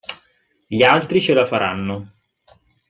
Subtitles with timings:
[0.65, 2.11] Gli altri ce la faranno.